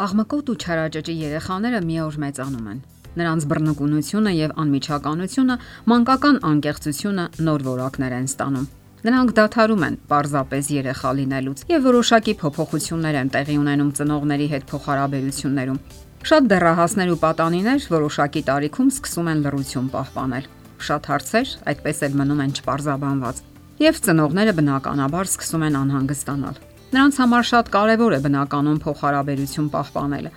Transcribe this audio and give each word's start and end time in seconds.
Աղմկոտ 0.00 0.48
ու 0.48 0.54
չարաճճի 0.64 1.14
երեխաները 1.20 1.78
մի 1.84 1.96
օր 2.00 2.14
մեծանում 2.22 2.68
են։ 2.70 2.78
Նրանց 3.20 3.46
բռնկունությունը 3.50 4.30
եւ 4.32 4.52
անմիջականությունը, 4.62 5.56
մանկական 5.92 6.38
անկեղծությունը 6.50 7.24
նոր 7.48 7.64
որակներ 7.66 8.14
են 8.16 8.28
ստանում։ 8.30 8.68
Նրանք 9.00 9.34
դադարում 9.40 9.84
են 9.88 9.98
պարզապես 10.12 10.70
երեխա 10.76 11.12
լինելուց 11.20 11.64
եւ 11.72 11.84
որոշակի 11.90 12.34
փոփոխություններ 12.40 13.20
են 13.20 13.32
տեղի 13.36 13.58
ունենում 13.60 13.92
ծնողների 14.00 14.48
հետ 14.54 14.64
փոխհարաբերություններում։ 14.72 15.82
Շատ 16.30 16.48
դեռահասներ 16.52 17.12
ու 17.12 17.20
պատանիներ 17.20 17.86
որոշակի 17.92 18.42
տարիքում 18.48 18.90
սկսում 18.96 19.30
են 19.34 19.44
լռություն 19.44 19.92
պահպանել։ 20.00 20.50
Շատ 20.80 21.12
հարցեր 21.12 21.54
այդպես 21.74 22.02
էլ 22.08 22.18
մնում 22.20 22.42
են 22.44 22.56
չպարզաբանված։ 22.56 23.44
Եվ 23.84 24.02
ծնողները 24.08 24.56
բնականաբար 24.60 25.32
սկսում 25.34 25.64
են 25.68 25.80
անհանգստանալ։ 25.80 26.60
Նրանց 26.90 27.18
համար 27.22 27.44
շատ 27.46 27.68
կարևոր 27.70 28.14
է 28.16 28.18
բնականon 28.24 28.78
փոխհարաբերություն 28.82 29.66
պահպանելը, 29.70 30.30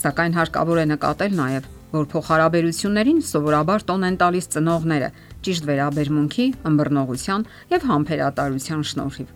սակայն 0.00 0.32
հարկավոր 0.34 0.80
է 0.82 0.86
նկատել 0.90 1.36
նաև, 1.38 1.68
որ 1.90 2.08
փոխհարաբերություններին 2.10 3.20
սովորաբար 3.28 3.84
տոն 3.86 4.06
են 4.08 4.16
տալիս 4.22 4.50
ծնողները 4.54 5.10
ճիշտ 5.46 5.68
վերաբերմունքի, 5.70 6.46
ըմբռնողության 6.70 7.46
եւ 7.74 7.86
համբերատարության 7.90 8.82
շնորհիվ։ 8.90 9.30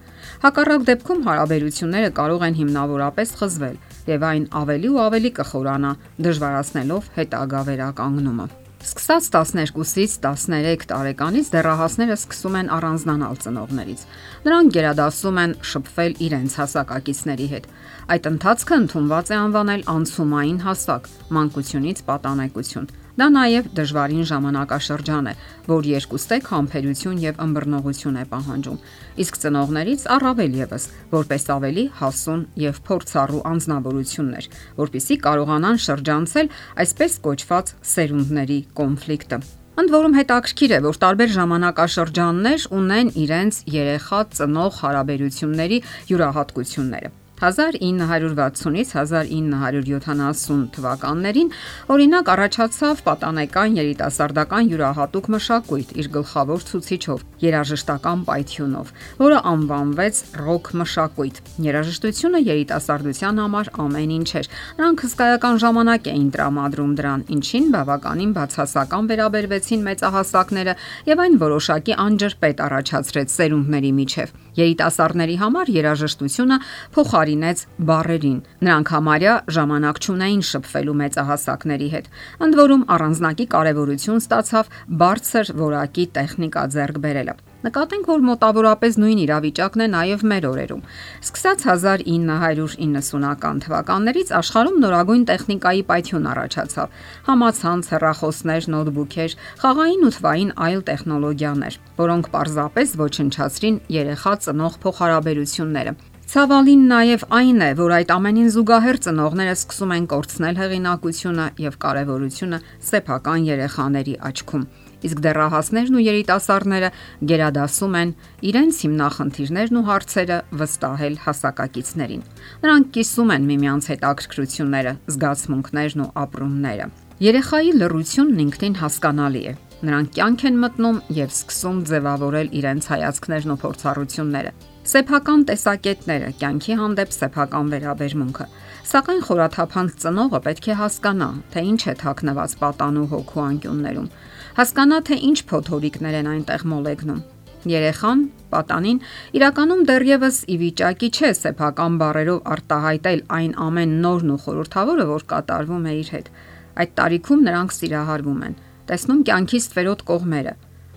Հակառակ 0.45 0.89
դեպքում 0.91 1.25
հարաբերությունները 1.31 2.11
կարող 2.19 2.45
են 2.49 2.59
հիմնավորապես 2.59 3.37
խզվել 3.39 3.79
եւ 4.11 4.29
այն 4.33 4.51
ավելի 4.65 4.93
ու 4.95 5.01
ավելի 5.07 5.35
կխորանա, 5.39 5.95
դժվարացնելով 6.27 7.11
հետագա 7.21 7.65
վերականգնումը։ 7.71 8.64
Սկսած 8.85 9.29
12-ից 9.33 10.15
13 10.21 10.83
տարեկանից 10.91 11.47
դեռահասները 11.55 12.17
սկսում 12.19 12.59
են 12.59 12.67
առանձնանալ 12.77 13.39
ծնողներից։ 13.41 14.03
Նրանք 14.45 14.75
գերադասում 14.77 15.41
են 15.41 15.55
շփվել 15.71 16.17
իրենց 16.27 16.57
հասակակիցների 16.61 17.47
հետ։ 17.55 17.69
Այդ 18.13 18.29
ընթացքը 18.31 18.79
ընդունված 18.85 19.33
է 19.33 19.39
անվանել 19.41 19.87
անցումային 19.95 20.61
հասակ, 20.69 21.09
մանկությունից 21.33 22.05
պատանեկություն։ 22.13 22.91
Դա 23.15 23.29
նաև 23.31 23.67
դժվարին 23.79 24.25
ժամանակաշրջան 24.27 25.29
է, 25.31 25.35
որ 25.71 25.87
երկուստեք 25.87 26.49
համբերություն 26.51 27.21
եւ 27.23 27.39
ըմբռնողություն 27.45 28.19
է 28.19 28.25
պահանջում։ 28.33 28.81
Իսկ 29.23 29.39
ծնողներից 29.45 30.07
առավել 30.17 30.59
եւս, 30.65 30.89
որպես 31.15 31.47
ավելի 31.55 31.85
հասուն 32.03 32.45
եւ 32.65 32.83
փորձառու 32.91 33.45
անznավորություններ, 33.55 34.51
որpիսի 34.83 35.19
կարողանան 35.31 35.83
շրջանցել 35.87 36.55
այսպես 36.85 37.19
կոչված 37.31 37.75
սերունդների 37.95 38.61
կոնֆլիկտը։ 38.83 39.43
Ընդ 39.75 39.91
որում 39.91 40.13
հետաքրքիր 40.19 40.73
է, 40.75 40.79
որ 40.85 40.99
տարբեր 41.03 41.35
ժամանակաշրջաններ 41.39 42.67
ունեն 42.79 43.09
իրենց 43.25 43.59
երեխա-ծնող 43.75 44.81
հարաբերությունների 44.85 45.85
յուրահատկությունները։ 46.11 47.15
1960-ից 47.41 48.91
1970 49.01 50.69
թվականներին 50.75 51.51
օրինակ 51.95 52.31
առաջացավ 52.35 53.03
պատանեկան 53.09 53.79
երիտասարդական 53.81 54.71
յուրահատուկ 54.71 55.31
մշակույթ 55.35 55.95
իր 56.01 56.11
գլխավոր 56.15 56.67
ցուցիչով՝ 56.71 57.25
երաժշտական 57.45 58.23
պայթյունով, 58.29 58.93
որը 59.25 59.39
անվանվեց 59.55 60.21
ռոք 60.45 60.71
մշակույթ։ 60.81 61.43
Երաժշտությունը 61.67 62.41
երիտասարդության 62.49 63.43
համար 63.45 63.73
ամեն 63.85 64.15
ինչ 64.19 64.31
էր։ 64.41 64.51
Նրանք 64.79 65.05
հսկայական 65.09 65.61
ժամանակ 65.65 66.09
էին 66.15 66.31
տրամադրում 66.39 66.97
դրան, 67.03 67.27
ինչին 67.35 67.69
բավականին 67.75 68.33
բացասական 68.39 69.13
վերաբերվեցին 69.13 69.87
մեծահասակները 69.91 70.79
եւ 71.13 71.27
այն 71.27 71.39
որոշակի 71.45 72.01
անջրպետ 72.09 72.67
առաջացրեց 72.69 73.39
սերունդների 73.39 73.95
միջև։ 74.01 74.44
Երիտասարդների 74.59 75.37
համար 75.45 75.73
երաժշտությունը 75.75 76.59
փոխարինեց 76.95 77.65
բարերին։ 77.91 78.39
Նրանք 78.67 78.93
համարյա 78.95 79.35
ժամանակ 79.57 80.03
չունեին 80.05 80.45
շփվելու 80.51 80.99
մեծահասակների 81.05 81.89
հետ։ 81.95 82.13
Ընդ 82.49 82.61
որում 82.65 82.87
առանձնակի 82.99 83.49
կարևորություն 83.57 84.23
ստացավ 84.25 84.71
բարձր 85.05 85.57
որակի 85.65 86.07
տեխնիկա 86.19 86.69
ձեռք 86.77 87.03
բերելը։ 87.07 87.37
Նկատենք, 87.65 88.09
որ 88.11 88.25
մոտավորապես 88.29 88.97
նույն 89.01 89.21
իրավիճակն 89.23 89.83
է 89.83 89.87
նաև 89.95 90.25
մեր 90.29 90.47
օրերում։ 90.51 90.81
Սկսած 91.25 91.63
1990-ական 91.65 93.63
թվականներից 93.65 94.33
աշխարհում 94.39 94.77
նորագույն 94.85 95.25
տեխնիկայի 95.31 95.83
պայթյուն 95.89 96.29
առաջացավ։ 96.35 97.01
Համացանց, 97.31 97.89
հեռախոսներ, 97.95 98.69
նոթբուքեր, 98.75 99.37
խաղային 99.65 100.05
ու 100.05 100.13
թվային 100.19 100.53
այլ 100.69 100.85
տեխնոլոգիաներ, 100.93 101.81
որոնք 102.05 102.31
պարզապես 102.37 102.97
ոչնչացրին 103.01 103.83
երեխա 103.97 104.35
ծնող 104.45 104.81
փոխհարաբերությունները։ 104.85 105.97
Ցավալին 106.35 106.85
նաև 106.91 107.29
այն 107.41 107.61
է, 107.65 107.73
որ 107.81 107.93
այդ 108.01 108.13
ամենին 108.15 108.49
զուգահեռ 108.55 108.99
ծնողները 109.09 109.57
սկսում 109.61 109.93
են 109.97 110.09
կորցնել 110.13 110.61
հեղինակությունը 110.61 111.47
եւ 111.65 111.77
կարեւորությունը 111.85 112.65
սեփական 112.91 113.47
երեխաների 113.55 114.17
աչքում 114.31 114.67
իսկ 115.05 115.23
դեռահասներն 115.25 115.99
ու 115.99 116.05
երիտասարդները 116.05 116.91
գերադասում 117.31 117.97
են 118.01 118.13
իրենց 118.51 118.83
հիմնախնդիրներն 118.85 119.81
ու 119.81 119.87
հարցերը 119.91 120.39
վստահել 120.65 121.17
հասակակիցներին։ 121.29 122.27
Նրանք 122.65 122.93
կիսում 122.99 123.35
են 123.37 123.49
միմյանց 123.55 123.91
հետաքրքրությունները, 123.95 124.99
զգացմունքներն 125.15 126.05
ու 126.05 126.13
ապրումները։ 126.25 126.93
Երեխայի 127.23 127.73
լռությունն 127.79 128.41
ինքնին 128.43 128.73
հասկանալի 128.81 129.41
է։ 129.47 129.51
Նրանք 129.87 130.09
կյանք 130.17 130.41
են 130.49 130.57
մտնում 130.65 130.97
եւ 131.15 131.35
սկսում 131.35 131.77
ձևավորել 131.91 132.49
իրենց 132.59 132.89
հայացքներն 132.91 133.53
ու 133.55 133.59
փորձառությունները։ 133.63 134.53
Սեփական 134.85 135.45
տեսակետները, 135.49 136.31
կյանքի 136.41 136.75
հանդեպ 136.81 137.15
սեփական 137.15 137.71
վերաբերմունքը։ 137.75 138.47
Սակայն 138.91 139.23
խորաթափանց 139.29 139.95
ծնողը 140.05 140.41
պետք 140.45 140.67
է 140.75 140.77
հասկանա, 140.81 141.29
թե 141.55 141.63
ինչ 141.71 141.83
է 141.85 141.95
թաքնված 142.03 142.57
պատանու 142.65 143.07
հոգու 143.15 143.45
անկյուններում 143.45 144.11
հասկանա 144.55 144.99
թե 145.07 145.17
ինչ 145.29 145.39
փոթորիկներ 145.51 146.17
են 146.19 146.29
այնտեղ 146.31 146.65
մոլեգնում։ 146.71 147.23
Երեխան, 147.65 148.21
պատանին 148.53 148.99
իրականում 149.39 149.81
դեռևս 149.89 150.37
ի 150.53 150.57
վիճակի 150.61 151.09
չէ 151.15 151.31
սեփական 151.39 151.97
բարերով 152.03 152.43
արտահայտել 152.55 153.23
այն 153.39 153.55
ամեն 153.67 153.95
նորն 154.05 154.35
ու 154.35 154.39
խորթավորը, 154.45 155.07
որ 155.11 155.25
կատարվում 155.33 155.89
է 155.91 155.95
իր 156.03 156.13
հետ։ 156.15 156.29
Այդ 156.75 156.93
տարիքում 156.99 157.45
նրանք 157.49 157.75
սիրահարվում 157.79 158.45
են, 158.49 158.55
տեսնում 158.91 159.25
կյանքի 159.29 159.59
ստվերոտ 159.65 160.05
կողմերը, 160.11 160.55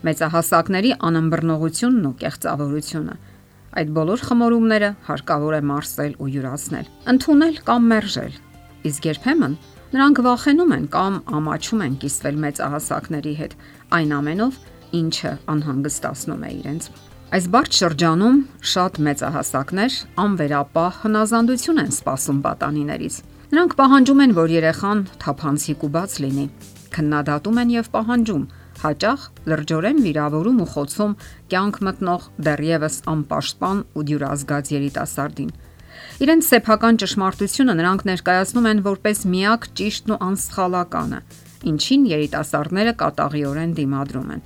մեծահասակների 0.07 0.91
անըմբռնողությունն 1.07 2.07
ու 2.07 2.15
կեղծավորությունը։ 2.23 3.15
Այդ 3.77 3.89
բոլոր 3.97 4.21
խմորումները 4.27 4.91
հարկավոր 5.07 5.57
է 5.57 5.61
մարսել 5.71 6.13
ու 6.17 6.29
յուրացնել, 6.37 6.91
ընդունել 7.13 7.57
կամ 7.67 7.89
մերժել։ 7.93 8.37
Իսկ 8.87 9.09
երբեմն 9.11 9.57
Նրանք 9.87 10.19
վախենում 10.19 10.71
են 10.75 10.85
կամ 10.91 11.13
ամաչում 11.37 11.81
են 11.85 11.93
կիսվել 12.01 12.39
մեծահասակների 12.43 13.31
հետ, 13.37 13.53
այն 13.95 14.09
ամենով, 14.17 14.57
ինչը 14.99 15.31
անհանգստացնում 15.53 16.43
է 16.43 16.49
իրենց։ 16.57 16.89
Այս 17.37 17.47
բարդ 17.53 17.77
շրջանում 17.77 18.41
շատ 18.71 18.99
մեծահասակներ 19.07 19.95
անվերապահ 20.23 20.99
հնազանդություն 21.05 21.81
են 21.85 21.93
սպասում 21.95 22.41
պատանիներից։ 22.47 23.15
Նրանք 23.47 23.73
պահանջում 23.79 24.21
են, 24.23 24.31
որ 24.35 24.51
երեխան 24.51 25.01
թափանցիկ 25.23 25.83
ու 25.87 25.89
բաց 25.93 26.13
լինի։ 26.19 26.45
Քննադատում 26.91 27.59
են 27.61 27.69
եւ 27.71 27.85
պահանջում 27.93 28.41
հաճախ 28.81 29.21
լրջորեն 29.47 30.01
վիրավորում 30.03 30.57
ու 30.63 30.67
խոցում 30.73 31.13
կյանք 31.53 31.79
մտնող 31.87 32.25
դեռևս 32.47 32.97
անպաշտպան 33.13 33.79
ու 33.87 34.03
դյուրազգաց 34.09 34.71
երիտասարդին։ 34.75 35.53
Իրենց 36.27 36.49
սեփական 36.51 36.99
ճշմարտությունը 37.07 37.77
նրանք 37.79 38.03
ներկայացնում 38.11 38.67
են 38.67 38.83
որպես 38.83 39.23
միակ 39.31 39.69
ճիշտն 39.79 40.11
ու 40.11 40.19
անսխալականը, 40.27 41.19
ինչին 41.71 42.03
երիտասարդները 42.11 42.93
կատաղիորեն 42.99 43.71
դիմադրում 43.79 44.29
են, 44.35 44.43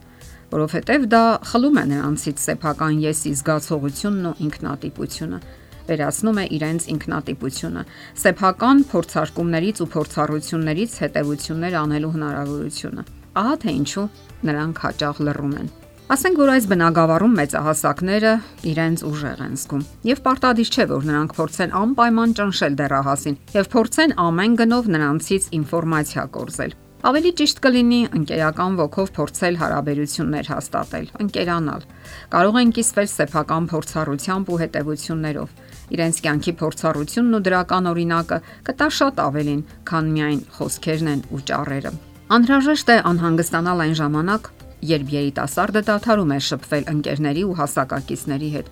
որովհետև 0.54 1.10
դա 1.10 1.24
խլում 1.50 1.82
է 1.82 1.86
նրանցից 1.96 2.46
սեփական 2.46 3.02
եսի 3.02 3.34
զգացողությունն 3.42 4.30
ու 4.30 4.38
ինքնատիպությունը 4.46 5.42
վերացնում 5.90 6.40
է 6.42 6.46
իրենց 6.58 6.88
ինքնատիպությունը, 6.94 7.84
սեփական 8.22 8.84
փորձարկումներից 8.92 9.82
ու 9.82 9.90
փորձառություններից 9.96 10.92
հետևություններ 11.02 11.78
անելու 11.82 12.16
հնարավորությունը։ 12.16 13.06
Ահա 13.42 13.56
թե 13.62 13.72
ինչու 13.82 14.08
նրանք 14.52 14.84
հաճախ 14.86 15.24
լռում 15.26 15.56
են։ 15.62 15.72
Ասենք 16.12 16.40
որ 16.42 16.50
այս 16.52 16.66
բնակավարում 16.68 17.36
մեծահասակները 17.40 18.32
իրենց 18.68 19.04
ուժեղ 19.08 19.44
են 19.46 19.54
զգում 19.62 19.86
եւ 20.10 20.22
պարտադիր 20.26 20.72
չէ 20.76 20.86
որ 20.92 21.06
նրանք 21.08 21.36
փորձեն 21.38 21.76
անպայման 21.82 22.36
ճնշել 22.42 22.76
դեռահասին 22.82 23.38
եւ 23.56 23.70
փորձեն 23.72 24.16
ամեն 24.28 24.58
գնով 24.60 24.90
նրանցից 24.92 25.48
ինֆորմացիա 25.62 26.26
կորզել։ 26.36 26.76
Ավելի 27.02 27.30
ճիշտ 27.34 27.60
կլինի 27.66 28.00
ընկերական 28.14 28.76
ոգով 28.78 29.08
փորձել 29.16 29.56
հարաբերություններ 29.58 30.50
հաստատել, 30.52 31.06
ընկերանալ։ 31.24 31.86
Կարող 32.34 32.58
են 32.62 32.74
կիսվել 32.78 33.08
սեփական 33.10 33.70
փորձառությամբ 33.72 34.52
ու 34.54 34.58
հետևություններով։ 34.62 35.56
Իրենց 35.98 36.20
կյանքի 36.22 36.54
փորձառությունն 36.62 37.38
ու 37.38 37.42
դրական 37.48 37.90
օրինակը 37.90 38.38
կտա 38.70 38.90
շատ 39.02 39.22
ավելին, 39.26 39.64
քան 39.90 40.12
միայն 40.14 40.44
խոսքերն 40.62 41.10
են 41.12 41.24
ու 41.34 41.42
ճառերը։ 41.50 41.92
Անհրաժեշտ 42.38 42.92
է 42.94 42.98
անհանգստանալ 43.12 43.82
այն 43.82 43.96
ժամանակ, 43.98 44.52
երբ 44.92 45.10
երիտասարդը 45.18 45.82
դադարում 45.90 46.36
է 46.38 46.40
շփվել 46.52 46.86
ընկերների 46.92 47.48
ու 47.50 47.56
հասակակիցների 47.62 48.52
հետ, 48.62 48.70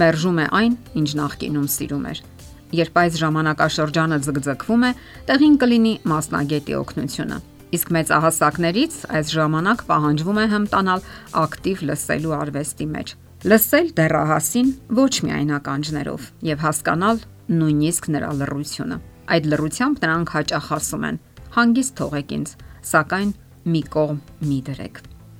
մերժում 0.00 0.40
է 0.40 0.46
այն, 0.62 0.78
ինչ 0.96 1.10
նախկինում 1.20 1.68
սիրում 1.76 2.08
էր։ 2.08 2.24
Երբ 2.76 2.96
այս 3.04 3.20
ժամանակաշրջանը 3.20 4.18
ձգձգվում 4.26 4.88
է, 4.88 4.90
տեղին 5.28 5.60
կլինի 5.60 5.94
մասնագետի 6.16 6.80
օգնությունը։ 6.80 7.38
Իսկ 7.74 7.88
մեծահասակներից 7.96 8.96
այս 9.10 9.30
ժամանակ 9.34 9.80
պահանջվում 9.88 10.38
է 10.38 10.44
հմտանալ 10.52 11.00
ակտիվ 11.42 11.80
լսելու 11.90 12.34
արվեստի 12.36 12.86
մեջ։ 12.92 13.14
Լսել 13.50 13.88
դեռահասին 13.98 14.68
ոչ 15.00 15.14
միայն 15.26 15.50
ականջներով 15.56 16.28
եւ 16.46 16.62
հասկանալ 16.66 17.18
նույնիսկ 17.56 18.08
նրա 18.14 18.30
լռությունը։ 18.42 18.96
Այդ 19.26 19.44
լռությամբ 19.50 20.00
նրանք 20.06 20.32
հաճախ 20.36 20.70
ասում 20.76 21.04
են. 21.10 21.18
«Հանգիստ 21.56 21.92
թողեք 21.98 22.32
ինձ, 22.36 22.50
սակայն 22.86 23.30
մի 23.66 23.82
կողմ 23.96 24.18
մի 24.46 24.58
դրեք»։ 24.66 24.96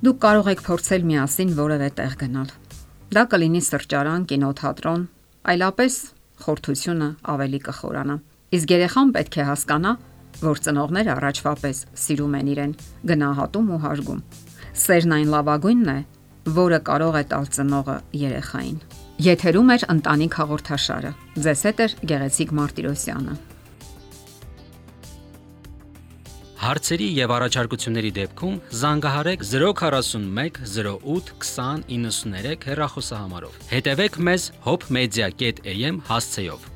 Դուք 0.07 0.19
կարող 0.27 0.51
եք 0.53 0.61
փորձել 0.67 1.07
միասին 1.07 1.51
որևէ 1.57 1.89
տեղ 1.99 2.15
գնալ։ 2.23 2.51
Դա 3.17 3.23
կլինի 3.33 3.63
սրճարան, 3.67 4.23
կինոթատրոն, 4.31 5.03
այլապես 5.53 5.95
խորթությունը 6.47 7.09
ավելի 7.33 7.61
կխորանա։ 7.67 8.17
Իսկ 8.57 8.73
երեխան 8.77 9.13
պետք 9.17 9.37
է 9.37 9.47
հասկանա, 9.51 9.93
որ 10.43 10.61
ծնողները 10.67 11.13
առաջվա 11.17 11.53
պես 11.63 11.81
սիրում 12.03 12.37
են 12.41 12.53
իրեն, 12.53 12.77
գնահատում 13.11 13.73
ու 13.77 13.81
հարգում։ 13.87 14.23
Սերն 14.77 15.17
այն 15.17 15.33
լավագույնն 15.33 15.91
է, 15.97 15.99
որը 16.61 16.81
կարող 16.87 17.19
է 17.21 17.25
տալ 17.33 17.51
ծնողը 17.57 17.97
երեխային։ 18.27 18.79
Եթերում 19.27 19.71
է 19.73 19.77
ընտանիք 19.97 20.35
հաղորդաշարը։ 20.43 21.13
Ձեզ 21.47 21.61
հետ 21.67 21.79
է 21.81 21.87
Գեղեցիկ 22.13 22.51
Մարտիրոսյանը։ 22.61 23.37
Հարցերի 26.67 27.07
եւ 27.15 27.33
առաջարկությունների 27.37 28.11
դեպքում 28.17 28.55
զանգահարեք 28.81 29.43
041 29.49 30.61
08 30.67 31.35
2093 31.45 32.71
հեռախոսահամարով։ 32.71 33.61
Հետևեք 33.73 34.19
մեզ 34.29 34.49
hopmedia.am 34.67 36.01
հասցեով։ 36.09 36.76